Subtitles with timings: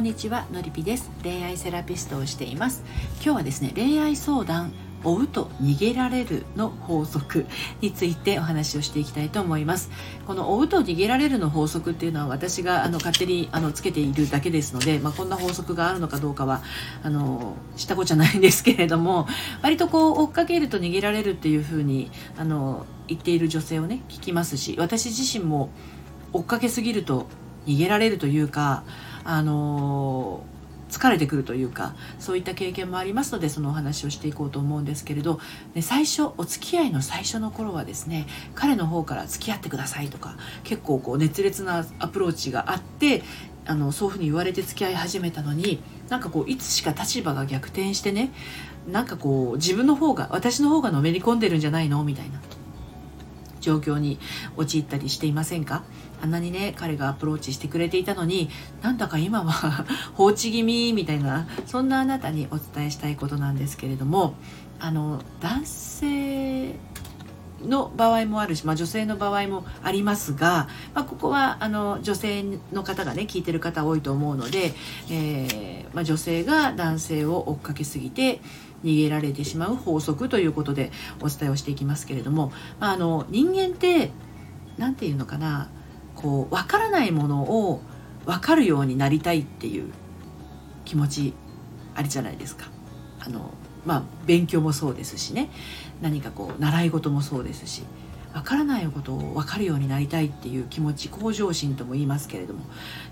[0.00, 1.10] んにちはのりぴです。
[1.22, 2.82] 恋愛セラピストをしています。
[3.16, 4.72] 今日はですね恋愛相談
[5.04, 7.46] 追うと逃げられるの法則
[7.82, 9.90] についてお話をしていきたいと思います。
[10.26, 16.62] この追うと逃げられるの法則っていうのは私があの勝手にあのつけているだけですので、まあ、こんな法則があるのかどうかは
[17.02, 19.28] あのしたことじゃないんですけれども
[19.60, 25.68] 割とこう追っかけると逃げられるっていうふうにあの言っている女性をね聞きますし私自身も
[26.32, 27.26] 追っかけすぎると
[27.66, 28.82] 逃げられるというか
[29.24, 30.44] あの
[30.88, 35.38] 疲れてくるというかそういった経験もありますのでそのお話をしていこうと思うんですけれど、
[35.74, 43.22] ね、最初お付き合いの最初の頃はですね彼の方から付き合ってくださいとか結構こう熱烈なアプローチがあって
[43.66, 48.32] あのそういうふうに言われて付き合い始めたのになんかこういつしか立場が逆転してね
[48.90, 52.02] なんかこう自分の方が私の方がのめり込んでるんじゃないの？
[52.02, 52.40] みたいな。
[53.60, 54.18] 状況に
[54.56, 55.82] 陥ったりしていませんか？
[56.22, 58.50] あんなにね彼がアプローチしてくれていたのに
[58.82, 64.34] なんだか今は 放置気味みたいなそんなあなたにお伝えしたいことなんですけれども
[64.78, 66.74] あの男性
[67.66, 74.72] の場合もあるし、まあ、女性の場合もありますが、まあ、ここはあの女性の方がね聞いてる方多いと思うので、
[75.10, 78.40] えー、まあ、女性が男性を追っかけすぎて
[78.84, 84.10] 逃げられてしまう法則ということでお伝えをしていきますけれども、まあ、あの人間って
[84.78, 85.68] 何て言うのかな
[86.14, 87.80] こう分からないものを
[88.26, 89.90] 分かるようになりたいっていう
[90.84, 91.34] 気持ち
[91.94, 92.66] ありじゃないですか。
[93.20, 93.52] あの
[93.84, 95.50] まあ、勉強もそうですしね
[96.02, 97.82] 何かこう習い事もそうですし
[98.32, 102.60] 分からないことを分かるようになりたいっていう気持ち向上心とも言いますけれども。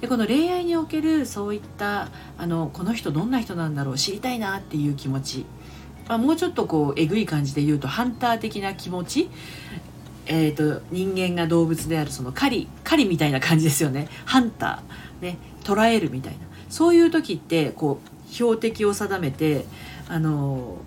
[0.00, 5.46] でこの恋愛におけるそういったあのこの人どんな人なんだろう知りたいなっていう気持ち、
[6.08, 9.30] まあ、もうちょっとこうえぐい感じで言うとハンター的な気持ち。
[10.28, 14.08] えーと、人間が動物であるその狩り狩りみたいな感じですよね。
[14.24, 16.40] ハンター、ね、捕らえるみたいな。
[16.68, 19.66] そういう時ってこう標的を定めて
[20.08, 20.78] あの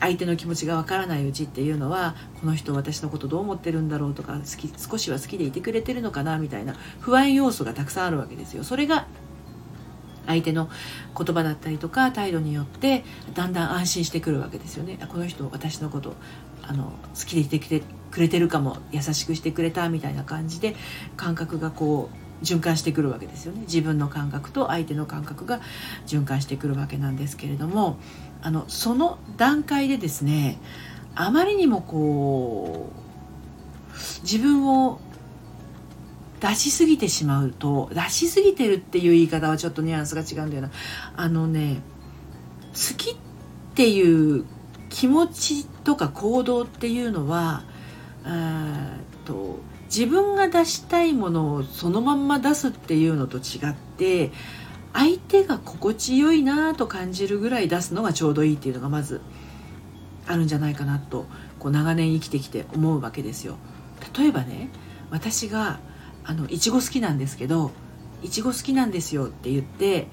[0.00, 8.64] 相手の気持ちがわからないうちっていうのはこの人私のことどう思ってるんだろうとか好き少しは好きでいてくれてるのかなみたいな不安要素がたくさんあるわけですよ。
[8.64, 9.06] それが
[10.26, 10.70] 相手の
[11.16, 14.98] 言葉だったりとか態度によってだんだん安心してくるわけですよね。
[15.08, 16.14] この人私のこと
[16.62, 20.76] あの好きでいてくれてるかも優しくしてくれたみたいな感じで
[21.16, 23.62] 感覚がこう循環してくるわけですよね。
[23.62, 25.60] 自分の感覚と相手の感覚が
[26.06, 27.98] 循環してくるわけなんですけれども
[28.42, 30.58] あのその段階でですね
[31.14, 33.04] あまりにもこう
[34.22, 35.00] 自分を
[36.40, 40.70] 出しすぎてしまうと出しすぎてるっていう言い方はちょっとニュアンスが違うんだよな。
[41.16, 41.80] あのね
[42.72, 43.16] 好きっ
[43.74, 44.44] ていう
[44.90, 47.62] 気持ちとか行動っていうのは
[48.26, 49.58] えっと
[49.94, 54.32] 自分が出したいものをそのまんま出すっていうのと違って
[54.92, 59.20] 相手が心地よいなと感じるぐらい出すのがちょうどいいっていうのがまず
[60.26, 61.26] あるんじゃないかなと
[61.60, 63.56] こう長年生きてきて思うわけですよ。
[64.18, 64.68] 例えばね
[65.10, 65.78] 私が
[66.24, 67.70] あのいちご好きなんですけど
[68.22, 70.08] いちご好きなんですよって言って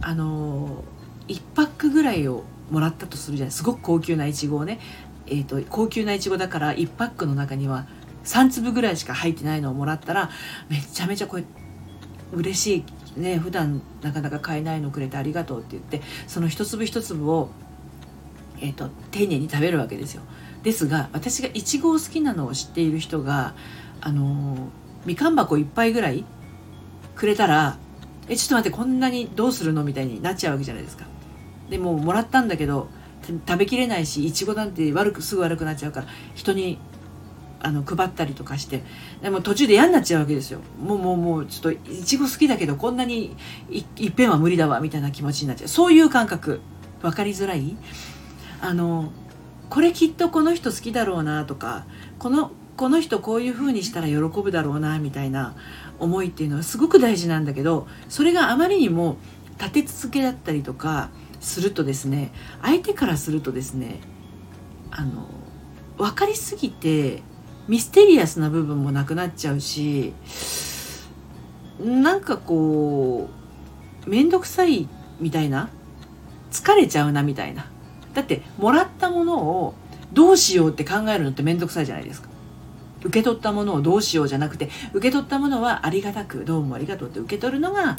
[0.00, 0.82] あの
[1.28, 4.80] 1パックぐらいをもらったとするじゃないすごく高級ないちごをね、
[5.26, 7.86] えーと、高級ないちごだから1パックの中には
[8.24, 10.30] 3粒ぐらいしか入ってないのをもらったら
[10.68, 11.44] めちゃめちゃこれ
[12.32, 12.84] 嬉し
[13.16, 17.50] いね普段なかなか買えないのくれてありがとうって言ってその一粒一粒を、
[18.60, 20.22] えーと、丁寧に食べるわけですよ。
[20.62, 23.54] ですが私がいちごを好きなのを知っている人が
[24.00, 24.68] あの
[25.04, 26.24] みかん箱1杯ぐらい
[27.16, 27.78] くれたら
[28.28, 31.04] 「えちょっと待ってこんなにどうするの?」みたいになっちゃうわけじゃないですか。
[31.68, 32.88] でももらったんだけど
[33.46, 36.78] 食べきれないしいちごなんて悪くすぐ悪くなっちゃうから人に
[37.64, 38.82] あの配ったりとかして
[39.22, 40.60] でも途中で嫌になっちゃうわけですよ。
[40.80, 43.36] もうもうもうちょっといちご好きだけどこんなに
[43.70, 45.68] いっぺんは無理だわみたいな気持ちになっちゃう。
[45.68, 46.60] そういう感覚。
[47.00, 47.76] 分かりづらい？
[48.60, 49.12] あの
[49.70, 51.84] これきっとこの人好きだろうなとか
[52.18, 55.56] このこの人こういう風にしたら喜ぶだろうなみたいな
[55.98, 59.16] 思いっていうのはすごく大事なんだけどそれがあまりにも
[59.58, 61.10] 立て続けだったりとか
[61.40, 62.32] するとですね
[62.62, 64.00] 相手からするとですね
[64.90, 65.26] あの
[65.98, 67.22] 分かりすぎて
[67.68, 70.12] ミステリアスな部分もなくなっちゃうし
[71.80, 73.28] なんかこ
[74.06, 74.88] う面倒くさい
[75.20, 75.68] みたいな
[76.50, 77.66] 疲れちゃうなみたいな。
[78.14, 79.74] だってもらったものを
[80.12, 82.28] どうしようって考えるのって面倒くさいじゃないですか。
[83.04, 87.96] 受け取ったものをどうしようじゃなくて受け取ったものはありがたくどうもありがとうって受け取るのが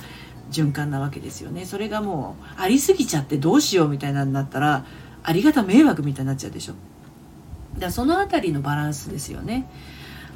[0.51, 1.65] 循環なわけですよね。
[1.65, 4.85] それがもうありすぎちゃってどうしようみたいなになったら
[5.23, 6.75] ありがた迷惑みたいになっちゃうでしょ。
[7.77, 9.69] だその辺りのバランスですよね。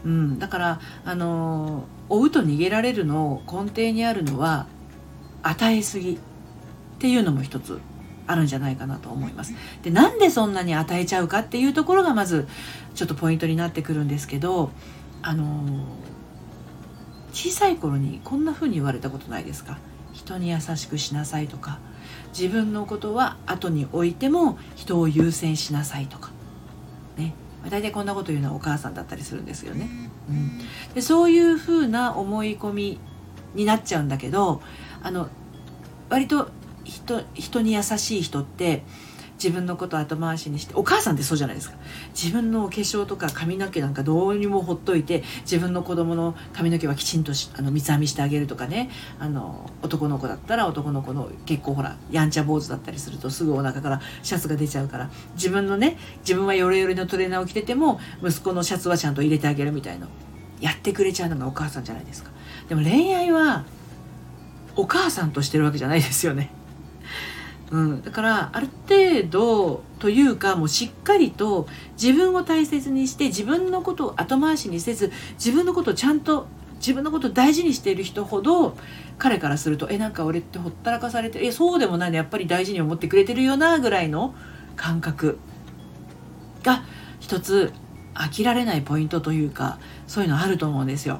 [0.05, 4.67] うん、だからあの追うと逃げられるの根底にあるのは
[5.43, 6.17] 与えすぎっ
[6.99, 7.79] ていうのも一つ
[8.25, 9.53] あるんじゃないかなと思います。
[9.81, 12.47] でなんでそんなに与えちゃうかっていうところがまず
[12.95, 14.71] ちょっとポイントになってくるんですけど
[15.21, 15.83] あの
[17.33, 19.77] 小さい頃にこんな風に言われたことないですか？
[20.13, 21.79] 人に優しくしなさいとか。
[22.37, 26.26] 自分のことは後に置いても人を優先しなさいとか。
[27.69, 29.89] 大体こんなこと言うのはお母さんだったりするんですよね。
[30.29, 30.59] うん、
[30.93, 32.99] でそういうふうな思い込み
[33.55, 34.61] になっちゃうんだけど
[35.01, 35.29] あの
[36.09, 36.49] 割と
[36.83, 38.83] 人人に優しい人って
[39.41, 41.77] 自分のこと後回しにしてお母さんってそうじゃないですか。
[42.13, 48.89] 自分のお化粧とか髪の毛なんかどうにもほっといて自分の子供の髪の毛はきちんとあの三つ編みしてあげるとかね。
[49.19, 60.07] あの男の子だったら男の子の結構ほらやんちゃ坊主だったりするとすぐお腹からシャツが出ちゃうから自分のね自分はヨレヨレのトレーナーを着てても息子のシャツはちゃんと入れてあげるみたいな
[60.59, 62.31] やってくれちゃうのがお母さんじゃないですか。
[62.67, 63.65] でも恋愛は
[64.75, 66.51] お母さんとしてるわけじゃないですよね。
[67.69, 71.67] うん、だからある程度というかもうしっかりと
[72.01, 78.77] 自分を大切にして自分のことを後回しにせず自分のことをちゃんと自分のことを大事にしている人ほど
[79.17, 82.15] 彼からするとえなんか俺ってほったらかされてえそうでもないの？
[82.15, 84.33] やっぱり大事に思ってくれてるよなぐらいの
[84.77, 85.37] 感覚
[86.63, 86.83] が
[87.19, 87.73] 一つ
[88.13, 89.77] 飽きられないポイントというか
[90.07, 91.19] そういうのあると思うんですよ。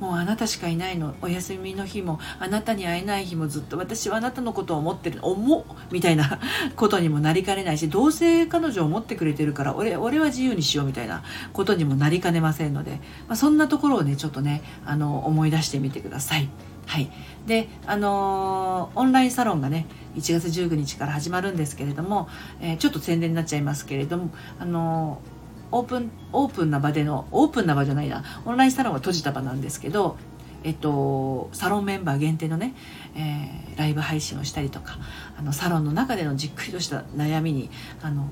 [0.00, 1.14] もうあなたしかいないの。
[1.20, 5.64] お休みの日もあなたに会えない日もずっと私はあなたのことを思ってる思う。
[5.92, 6.40] みたいな
[6.74, 12.92] ことにもなりかねないしどうせ彼女を思ってくれてるから俺俺は自由にしようみたいなことにもなりかねませんので、
[13.28, 16.48] まあ、そんなところをねちょっとねあの思い出してみてください。
[16.86, 17.08] はい、
[17.46, 19.86] であのー、オンラインサロンがね
[20.16, 22.28] 1月19日から始まるんですけれども、
[22.60, 25.39] えー、ちょっと宣伝になっちゃいますけれども、あのー
[25.72, 28.24] オープンオープンな場でのオープンな場じゃないな。
[28.44, 30.16] オンラインサロンは閉じた場なんですけど
[30.62, 32.74] えっと、サロンメンバー限定のね、
[33.14, 34.98] えー、ライブ配信をしたりとか
[35.38, 37.70] あのサロンの中でのじっくりとした悩みに
[38.02, 38.28] あの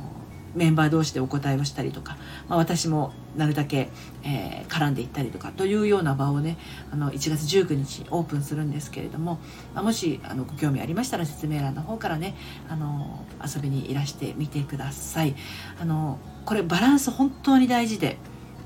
[0.59, 2.19] メンバー同士でお答えをしたりとか、
[2.49, 3.89] まあ、私もなるだけ、
[4.25, 6.59] えー、絡んでいったりとかというような場をね
[6.91, 9.39] あの1月19日オープンするんですけれども、
[9.75, 12.35] まあ、もしあのご興味ありましたら説明欄の方からね
[12.69, 15.35] あの遊びにいらしてみてください。
[15.81, 18.19] あのこれバランス本当に大事で、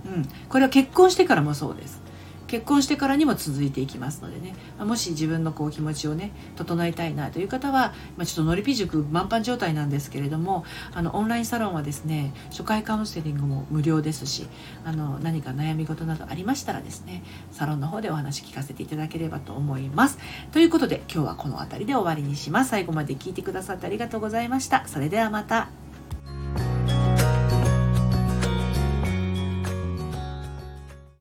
[0.06, 2.01] うん、これは結婚してからもそうです。
[2.52, 14.48] 結婚してからにも続いていきますのでね、まもし自分のこう気持ちをね整えたいなという方は、ま、ちょっとのりぴ塾満帆状態なんですけれどもあのオンラインサロンはですね初回カウンセリングも無料ですし
[14.84, 17.22] あの何か悩み事などありましたらですね
[17.52, 20.18] サロンの方でお話聞かせていただければと思います。
[20.52, 22.70] ということで今日はこの辺りで終わりにします。
[22.72, 24.86] 最後まで聞いてくださってありがとうございました。
[24.86, 25.81] それではまた。